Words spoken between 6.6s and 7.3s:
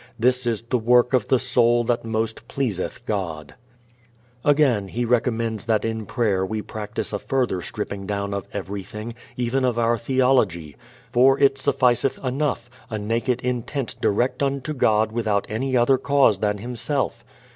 practice a